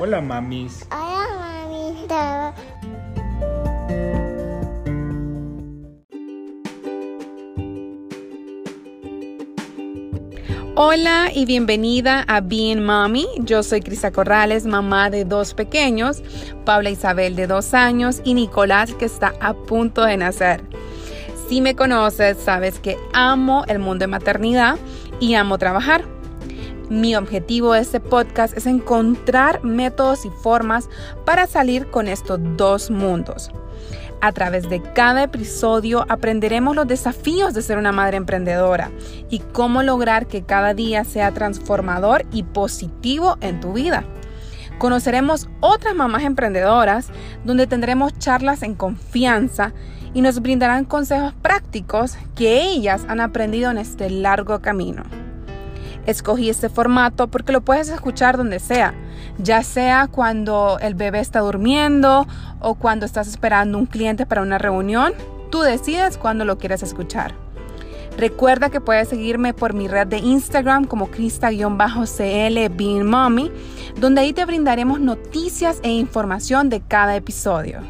Hola, 0.00 0.20
mamis. 0.20 0.86
Hola, 0.92 1.66
mami. 1.66 2.06
Hola 10.76 11.30
y 11.34 11.46
bienvenida 11.46 12.24
a 12.28 12.40
Being 12.40 12.84
Mommy. 12.86 13.26
Yo 13.38 13.64
soy 13.64 13.80
Crisa 13.80 14.12
Corrales, 14.12 14.66
mamá 14.66 15.10
de 15.10 15.24
dos 15.24 15.52
pequeños, 15.52 16.22
Paula 16.64 16.90
Isabel 16.90 17.34
de 17.34 17.48
dos 17.48 17.74
años 17.74 18.20
y 18.22 18.34
Nicolás 18.34 18.94
que 18.94 19.06
está 19.06 19.34
a 19.40 19.52
punto 19.54 20.04
de 20.04 20.16
nacer. 20.16 20.62
Si 21.48 21.60
me 21.60 21.74
conoces, 21.74 22.38
sabes 22.38 22.78
que 22.78 22.96
amo 23.12 23.64
el 23.66 23.80
mundo 23.80 24.04
de 24.04 24.06
maternidad 24.06 24.78
y 25.18 25.34
amo 25.34 25.58
trabajar. 25.58 26.17
Mi 26.90 27.14
objetivo 27.16 27.74
de 27.74 27.80
este 27.80 28.00
podcast 28.00 28.56
es 28.56 28.64
encontrar 28.64 29.62
métodos 29.62 30.24
y 30.24 30.30
formas 30.30 30.88
para 31.26 31.46
salir 31.46 31.90
con 31.90 32.08
estos 32.08 32.40
dos 32.56 32.90
mundos. 32.90 33.50
A 34.22 34.32
través 34.32 34.70
de 34.70 34.82
cada 34.94 35.24
episodio 35.24 36.06
aprenderemos 36.08 36.74
los 36.74 36.88
desafíos 36.88 37.52
de 37.52 37.60
ser 37.60 37.76
una 37.76 37.92
madre 37.92 38.16
emprendedora 38.16 38.90
y 39.28 39.40
cómo 39.40 39.82
lograr 39.82 40.26
que 40.26 40.42
cada 40.42 40.72
día 40.72 41.04
sea 41.04 41.32
transformador 41.32 42.24
y 42.32 42.42
positivo 42.42 43.36
en 43.42 43.60
tu 43.60 43.74
vida. 43.74 44.04
Conoceremos 44.78 45.48
otras 45.60 45.94
mamás 45.94 46.22
emprendedoras 46.22 47.10
donde 47.44 47.66
tendremos 47.66 48.18
charlas 48.18 48.62
en 48.62 48.74
confianza 48.74 49.74
y 50.14 50.22
nos 50.22 50.40
brindarán 50.40 50.86
consejos 50.86 51.34
prácticos 51.42 52.16
que 52.34 52.62
ellas 52.62 53.04
han 53.08 53.20
aprendido 53.20 53.70
en 53.70 53.78
este 53.78 54.08
largo 54.08 54.60
camino. 54.60 55.02
Escogí 56.08 56.48
este 56.48 56.70
formato 56.70 57.28
porque 57.28 57.52
lo 57.52 57.60
puedes 57.60 57.90
escuchar 57.90 58.38
donde 58.38 58.60
sea, 58.60 58.94
ya 59.36 59.62
sea 59.62 60.08
cuando 60.10 60.78
el 60.80 60.94
bebé 60.94 61.20
está 61.20 61.40
durmiendo 61.40 62.26
o 62.60 62.76
cuando 62.76 63.04
estás 63.04 63.28
esperando 63.28 63.76
un 63.76 63.84
cliente 63.84 64.24
para 64.24 64.40
una 64.40 64.56
reunión. 64.56 65.12
Tú 65.50 65.60
decides 65.60 66.16
cuándo 66.16 66.46
lo 66.46 66.56
quieres 66.56 66.82
escuchar. 66.82 67.34
Recuerda 68.16 68.70
que 68.70 68.80
puedes 68.80 69.08
seguirme 69.08 69.52
por 69.52 69.74
mi 69.74 69.86
red 69.86 70.06
de 70.06 70.16
Instagram 70.16 70.86
como 70.86 71.10
crista-cl 71.10 72.68
Being 72.70 73.04
Mommy, 73.04 73.52
donde 74.00 74.22
ahí 74.22 74.32
te 74.32 74.46
brindaremos 74.46 75.00
noticias 75.00 75.78
e 75.82 75.90
información 75.90 76.70
de 76.70 76.80
cada 76.80 77.16
episodio. 77.16 77.82